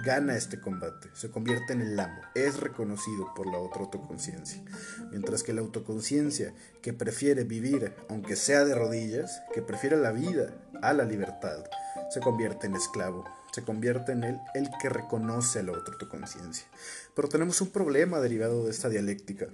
gana 0.05 0.37
este 0.37 0.61
combate, 0.61 1.09
se 1.13 1.31
convierte 1.31 1.75
en 1.75 1.83
el 1.83 2.01
amo, 2.01 2.21
es 2.35 2.59
reconocido 2.59 3.35
por 3.35 3.47
la 3.47 3.59
otra 3.59 3.83
autoconciencia. 3.83 4.63
Mientras 5.11 5.43
que 5.43 5.53
la 5.53 5.61
autoconciencia 5.61 6.55
que 6.81 6.93
prefiere 6.93 7.45
vivir, 7.45 7.95
aunque 8.09 8.37
sea 8.37 8.65
de 8.65 8.75
rodillas, 8.75 9.43
que 9.53 9.61
prefiere 9.61 9.97
la 9.97 10.13
vida 10.13 10.55
a 10.83 10.93
la 10.93 11.05
libertad, 11.05 11.65
se 12.11 12.21
convierte 12.21 12.67
en 12.67 12.75
esclavo, 12.75 13.25
se 13.53 13.63
convierte 13.63 14.13
en 14.13 14.25
él 14.25 14.41
el 14.55 14.69
que 14.81 14.89
reconoce 14.89 15.61
a 15.61 15.63
la 15.63 15.73
otra 15.73 15.95
autoconciencia. 15.95 16.67
Pero 17.15 17.29
tenemos 17.29 17.61
un 17.61 17.71
problema 17.71 18.21
derivado 18.21 18.65
de 18.65 18.71
esta 18.71 18.89
dialéctica. 18.89 19.49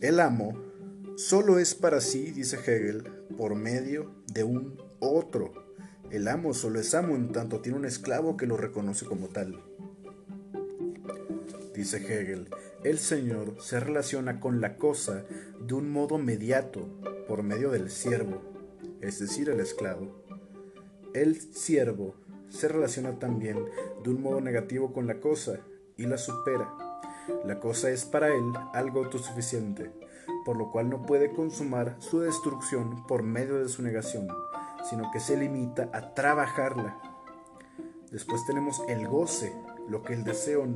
El 0.00 0.20
amo 0.20 0.54
solo 1.16 1.58
es 1.58 1.74
para 1.74 2.00
sí, 2.00 2.30
dice 2.30 2.56
Hegel, 2.56 3.02
por 3.36 3.54
medio 3.54 4.14
de 4.32 4.44
un 4.44 4.82
otro. 4.98 5.52
El 6.10 6.28
amo 6.28 6.54
solo 6.54 6.80
es 6.80 6.94
amo 6.94 7.14
en 7.16 7.32
tanto 7.32 7.60
tiene 7.60 7.78
un 7.78 7.84
esclavo 7.84 8.36
que 8.36 8.46
lo 8.46 8.56
reconoce 8.56 9.06
como 9.06 9.28
tal. 9.28 9.62
Dice 11.74 11.98
Hegel, 11.98 12.48
el 12.82 12.98
Señor 12.98 13.56
se 13.60 13.78
relaciona 13.78 14.40
con 14.40 14.60
la 14.60 14.76
cosa 14.76 15.24
de 15.60 15.74
un 15.74 15.90
modo 15.90 16.18
mediato 16.18 16.88
por 17.28 17.42
medio 17.42 17.70
del 17.70 17.90
siervo, 17.90 18.42
es 19.00 19.18
decir, 19.18 19.48
el 19.50 19.60
esclavo. 19.60 20.24
El 21.14 21.40
siervo 21.40 22.14
se 22.48 22.68
relaciona 22.68 23.18
también 23.18 23.64
de 24.02 24.10
un 24.10 24.22
modo 24.22 24.40
negativo 24.40 24.92
con 24.92 25.06
la 25.06 25.20
cosa 25.20 25.60
y 25.96 26.06
la 26.06 26.18
supera 26.18 26.90
la 27.44 27.60
cosa 27.60 27.90
es 27.90 28.04
para 28.04 28.28
él 28.28 28.52
algo 28.72 29.04
autosuficiente, 29.04 29.90
por 30.44 30.56
lo 30.56 30.70
cual 30.70 30.88
no 30.88 31.06
puede 31.06 31.32
consumar 31.32 31.96
su 31.98 32.20
destrucción 32.20 33.06
por 33.06 33.22
medio 33.22 33.58
de 33.58 33.68
su 33.68 33.82
negación, 33.82 34.28
sino 34.88 35.10
que 35.10 35.20
se 35.20 35.36
limita 35.36 35.88
a 35.92 36.14
trabajarla. 36.14 36.98
Después 38.10 38.44
tenemos 38.46 38.82
el 38.88 39.06
goce, 39.06 39.52
lo 39.88 40.02
que 40.02 40.14
el 40.14 40.24
deseo 40.24 40.66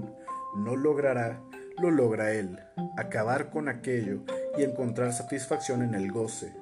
no 0.57 0.77
logrará, 0.77 1.43
lo 1.79 1.91
logra 1.91 2.33
él, 2.33 2.59
acabar 2.97 3.51
con 3.51 3.69
aquello 3.69 4.21
y 4.57 4.63
encontrar 4.63 5.13
satisfacción 5.13 5.83
en 5.83 5.95
el 5.95 6.13
goce. 6.13 6.55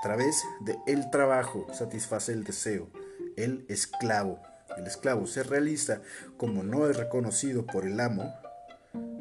A 0.00 0.02
través 0.02 0.46
de 0.60 0.78
el 0.86 1.10
trabajo 1.10 1.66
satisface 1.74 2.32
el 2.32 2.42
deseo, 2.42 2.88
el 3.36 3.66
esclavo. 3.68 4.40
El 4.78 4.86
esclavo 4.86 5.26
se 5.26 5.42
realiza 5.42 6.00
como 6.38 6.62
no 6.62 6.88
es 6.88 6.96
reconocido 6.96 7.66
por 7.66 7.84
el 7.84 8.00
amo, 8.00 8.34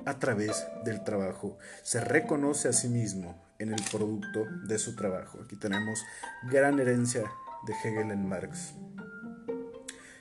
a 0.06 0.20
través 0.20 0.66
del 0.86 1.04
trabajo. 1.04 1.58
Se 1.84 2.00
reconoce 2.00 2.70
a 2.70 2.72
sí 2.72 2.88
mismo 2.88 3.44
en 3.60 3.74
el 3.74 3.84
producto 3.92 4.46
de 4.68 4.80
su 4.80 4.96
trabajo. 4.96 5.40
Aquí 5.44 5.58
tenemos 5.58 6.02
gran 6.50 6.80
herencia 6.80 7.30
de 7.68 7.74
Hegel 7.74 8.12
en 8.12 8.30
Marx. 8.30 8.74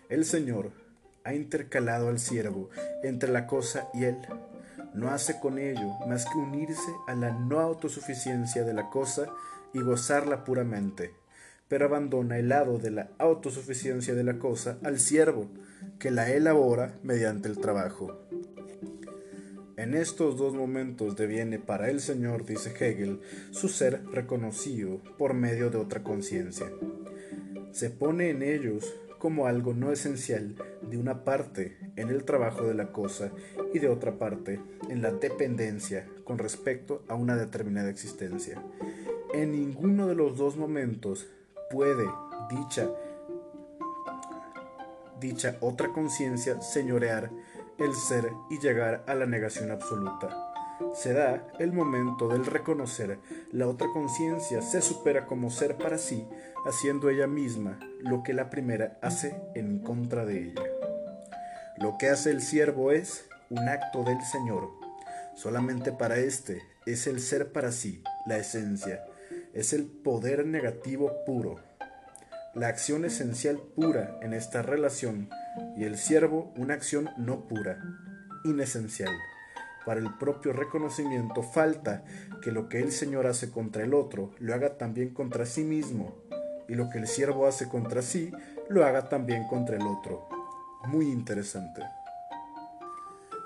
El 0.08 0.24
Señor 0.24 0.72
ha 1.22 1.34
intercalado 1.34 2.08
al 2.08 2.18
siervo 2.18 2.68
entre 3.04 3.30
la 3.30 3.46
cosa 3.46 3.86
y 3.94 4.06
él. 4.06 4.18
No 4.92 5.10
hace 5.10 5.38
con 5.38 5.60
ello 5.60 5.88
más 6.08 6.24
que 6.24 6.36
unirse 6.36 6.90
a 7.06 7.14
la 7.14 7.30
no 7.30 7.60
autosuficiencia 7.60 8.64
de 8.64 8.74
la 8.74 8.90
cosa 8.90 9.30
y 9.78 9.82
gozarla 9.82 10.44
puramente, 10.44 11.12
pero 11.68 11.86
abandona 11.86 12.38
el 12.38 12.48
lado 12.48 12.78
de 12.78 12.90
la 12.90 13.10
autosuficiencia 13.18 14.14
de 14.14 14.24
la 14.24 14.38
cosa 14.38 14.78
al 14.82 14.98
siervo, 14.98 15.48
que 15.98 16.10
la 16.10 16.30
elabora 16.30 16.98
mediante 17.02 17.48
el 17.48 17.58
trabajo. 17.58 18.18
En 19.76 19.94
estos 19.94 20.36
dos 20.36 20.54
momentos 20.54 21.14
deviene 21.14 21.60
para 21.60 21.88
el 21.88 22.00
Señor, 22.00 22.44
dice 22.44 22.74
Hegel, 22.78 23.20
su 23.52 23.68
ser 23.68 24.04
reconocido 24.06 25.00
por 25.16 25.34
medio 25.34 25.70
de 25.70 25.78
otra 25.78 26.02
conciencia. 26.02 26.66
Se 27.70 27.90
pone 27.90 28.30
en 28.30 28.42
ellos 28.42 28.92
como 29.18 29.46
algo 29.46 29.74
no 29.74 29.92
esencial 29.92 30.56
de 30.82 30.96
una 30.96 31.24
parte 31.24 31.76
en 31.96 32.08
el 32.08 32.24
trabajo 32.24 32.66
de 32.66 32.74
la 32.74 32.92
cosa 32.92 33.30
y 33.72 33.78
de 33.78 33.88
otra 33.88 34.18
parte 34.18 34.60
en 34.88 35.02
la 35.02 35.12
dependencia 35.12 36.06
con 36.24 36.38
respecto 36.38 37.04
a 37.08 37.14
una 37.14 37.36
determinada 37.36 37.90
existencia. 37.90 38.62
En 39.34 39.52
ninguno 39.52 40.06
de 40.06 40.14
los 40.14 40.36
dos 40.36 40.56
momentos 40.56 41.26
puede 41.70 42.08
dicha 42.50 42.88
dicha 45.20 45.56
otra 45.60 45.92
conciencia 45.92 46.60
señorear 46.60 47.30
el 47.78 47.94
ser 47.94 48.32
y 48.50 48.58
llegar 48.58 49.04
a 49.06 49.14
la 49.14 49.26
negación 49.26 49.70
absoluta. 49.70 50.52
Se 50.94 51.12
da 51.12 51.46
el 51.58 51.72
momento 51.72 52.28
del 52.28 52.46
reconocer 52.46 53.18
la 53.52 53.66
otra 53.66 53.88
conciencia 53.92 54.62
se 54.62 54.80
supera 54.80 55.26
como 55.26 55.50
ser 55.50 55.76
para 55.76 55.98
sí, 55.98 56.26
haciendo 56.64 57.10
ella 57.10 57.26
misma 57.26 57.78
lo 58.00 58.22
que 58.22 58.32
la 58.32 58.48
primera 58.48 58.98
hace 59.02 59.40
en 59.54 59.80
contra 59.80 60.24
de 60.24 60.50
ella. 60.50 60.62
Lo 61.78 61.96
que 61.98 62.08
hace 62.08 62.30
el 62.30 62.42
siervo 62.42 62.92
es 62.92 63.28
un 63.50 63.68
acto 63.68 64.04
del 64.04 64.20
Señor. 64.22 64.70
Solamente 65.34 65.92
para 65.92 66.16
éste 66.16 66.62
es 66.86 67.06
el 67.06 67.20
ser 67.20 67.52
para 67.52 67.70
sí, 67.70 68.02
la 68.26 68.38
esencia, 68.38 69.04
es 69.58 69.72
el 69.72 69.86
poder 69.86 70.46
negativo 70.46 71.24
puro, 71.26 71.56
la 72.54 72.68
acción 72.68 73.04
esencial 73.04 73.58
pura 73.74 74.16
en 74.22 74.32
esta 74.32 74.62
relación 74.62 75.28
y 75.76 75.82
el 75.84 75.96
siervo 75.96 76.52
una 76.56 76.74
acción 76.74 77.10
no 77.16 77.48
pura, 77.48 77.82
inesencial. 78.44 79.12
Para 79.84 79.98
el 79.98 80.14
propio 80.18 80.52
reconocimiento 80.52 81.42
falta 81.42 82.04
que 82.40 82.52
lo 82.52 82.68
que 82.68 82.78
el 82.78 82.92
Señor 82.92 83.26
hace 83.26 83.50
contra 83.50 83.82
el 83.82 83.94
otro 83.94 84.30
lo 84.38 84.54
haga 84.54 84.78
también 84.78 85.12
contra 85.12 85.44
sí 85.44 85.64
mismo, 85.64 86.14
y 86.68 86.74
lo 86.74 86.88
que 86.88 86.98
el 86.98 87.08
siervo 87.08 87.46
hace 87.46 87.68
contra 87.68 88.00
sí 88.00 88.30
lo 88.68 88.84
haga 88.84 89.08
también 89.08 89.48
contra 89.48 89.76
el 89.76 89.86
otro. 89.86 90.28
Muy 90.86 91.06
interesante. 91.10 91.82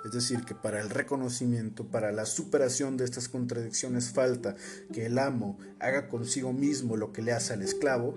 Es 0.05 0.12
decir, 0.12 0.45
que 0.45 0.55
para 0.55 0.81
el 0.81 0.91
reconocimiento, 0.91 1.87
para 1.87 2.11
la 2.12 2.27
superación 2.27 2.97
de 2.97 3.05
estas 3.05 3.29
contradicciones 3.29 4.11
falta 4.11 4.57
que 4.93 5.07
el 5.07 5.19
amo 5.19 5.59
haga 5.79 6.09
consigo 6.09 6.53
mismo 6.53 6.97
lo 6.97 7.12
que 7.12 7.23
le 7.23 7.33
hace 7.33 7.53
al 7.53 7.62
esclavo, 7.62 8.15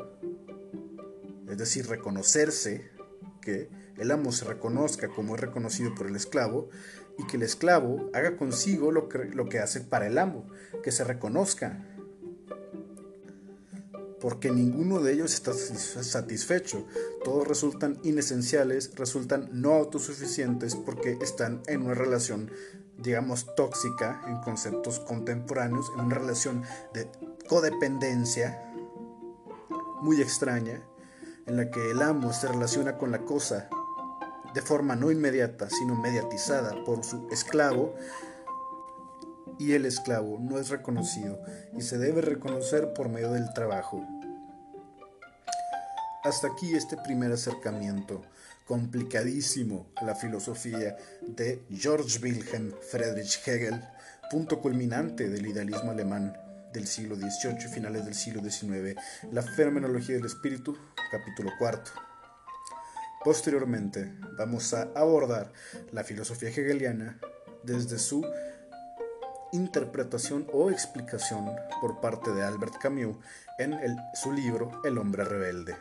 es 1.48 1.58
decir, 1.58 1.88
reconocerse 1.88 2.90
que 3.42 3.70
el 3.98 4.12
amo 4.12 4.32
se 4.32 4.46
reconozca 4.46 5.08
como 5.10 5.36
es 5.36 5.42
reconocido 5.42 5.94
por 5.96 6.08
el 6.08 6.16
esclavo 6.16 6.70
y 7.18 7.28
que 7.28 7.38
el 7.38 7.44
esclavo 7.44 8.10
haga 8.14 8.36
consigo 8.36 8.92
lo 8.92 9.08
que, 9.08 9.20
lo 9.26 9.48
que 9.48 9.60
hace 9.60 9.82
para 9.82 10.08
el 10.08 10.18
amo, 10.18 10.48
que 10.84 10.92
se 10.92 11.04
reconozca. 11.04 11.86
Porque 14.26 14.50
ninguno 14.50 15.02
de 15.02 15.14
ellos 15.14 15.36
está 15.36 15.54
satisfecho. 15.54 16.84
Todos 17.24 17.48
resultan 17.48 18.00
inesenciales, 18.02 18.96
resultan 18.96 19.50
no 19.52 19.74
autosuficientes 19.74 20.76
porque 20.76 21.20
están 21.22 21.62
en 21.68 21.84
una 21.84 21.94
relación, 21.94 22.50
digamos, 22.98 23.54
tóxica 23.56 24.24
en 24.26 24.38
conceptos 24.38 25.00
contemporáneos, 25.00 25.92
en 25.94 26.06
una 26.06 26.16
relación 26.16 26.64
de 26.92 27.08
codependencia 27.48 28.74
muy 30.02 30.20
extraña, 30.20 30.82
en 31.46 31.58
la 31.58 31.70
que 31.70 31.92
el 31.92 32.02
amo 32.02 32.34
se 32.34 32.48
relaciona 32.48 32.98
con 32.98 33.12
la 33.12 33.20
cosa 33.26 33.70
de 34.56 34.62
forma 34.64 34.96
no 34.96 35.12
inmediata, 35.12 35.70
sino 35.70 36.02
mediatizada 36.02 36.84
por 36.84 37.04
su 37.04 37.28
esclavo, 37.30 37.94
y 39.58 39.74
el 39.74 39.86
esclavo 39.86 40.38
no 40.40 40.60
es 40.60 40.70
reconocido 40.70 41.40
y 41.78 41.82
se 41.82 41.98
debe 41.98 42.22
reconocer 42.22 42.94
por 42.94 43.10
medio 43.10 43.32
del 43.32 43.54
trabajo. 43.54 44.06
Hasta 46.26 46.48
aquí 46.48 46.74
este 46.74 46.98
primer 46.98 47.32
acercamiento 47.32 48.24
complicadísimo 48.66 49.92
a 49.96 50.06
la 50.06 50.16
filosofía 50.16 50.98
de 51.22 51.62
George 51.70 52.18
Wilhelm 52.20 52.74
Friedrich 52.82 53.48
Hegel, 53.48 53.80
punto 54.32 54.60
culminante 54.60 55.30
del 55.30 55.46
idealismo 55.46 55.92
alemán 55.92 56.36
del 56.74 56.88
siglo 56.88 57.16
XVIII 57.16 57.66
y 57.66 57.72
finales 57.72 58.06
del 58.06 58.16
siglo 58.16 58.42
XIX, 58.42 59.00
la 59.32 59.44
fenomenología 59.44 60.16
del 60.16 60.26
espíritu, 60.26 60.76
capítulo 61.12 61.52
cuarto. 61.60 61.92
Posteriormente 63.24 64.12
vamos 64.36 64.74
a 64.74 64.90
abordar 64.96 65.54
la 65.92 66.04
filosofía 66.04 66.50
hegeliana 66.50 67.20
desde 67.62 68.00
su 68.00 68.26
interpretación 69.52 70.48
o 70.52 70.72
explicación 70.72 71.52
por 71.82 72.02
parte 72.02 72.32
de 72.32 72.42
Albert 72.42 72.78
Camus 72.80 73.18
en 73.60 73.78
su 74.16 74.32
libro 74.32 74.82
El 74.84 74.98
hombre 74.98 75.24
rebelde. 75.24 75.76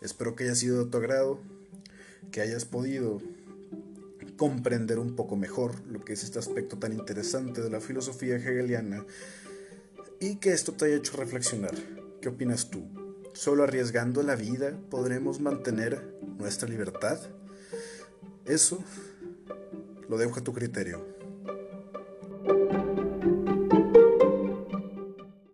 Espero 0.00 0.34
que 0.34 0.44
haya 0.44 0.54
sido 0.54 0.84
de 0.84 0.90
tu 0.90 0.98
agrado, 0.98 1.40
que 2.30 2.40
hayas 2.40 2.64
podido 2.64 3.20
comprender 4.36 4.98
un 4.98 5.14
poco 5.16 5.36
mejor 5.36 5.74
lo 5.86 6.02
que 6.02 6.14
es 6.14 6.24
este 6.24 6.38
aspecto 6.38 6.78
tan 6.78 6.94
interesante 6.94 7.60
de 7.60 7.68
la 7.68 7.80
filosofía 7.80 8.36
hegeliana 8.36 9.04
y 10.18 10.36
que 10.36 10.52
esto 10.52 10.72
te 10.72 10.86
haya 10.86 10.96
hecho 10.96 11.16
reflexionar. 11.18 11.74
¿Qué 12.22 12.30
opinas 12.30 12.70
tú? 12.70 12.82
¿Solo 13.34 13.64
arriesgando 13.64 14.22
la 14.22 14.36
vida 14.36 14.78
podremos 14.88 15.40
mantener 15.40 16.16
nuestra 16.38 16.68
libertad? 16.68 17.18
Eso 18.46 18.82
lo 20.08 20.16
dejo 20.16 20.40
a 20.40 20.44
tu 20.44 20.54
criterio. 20.54 21.19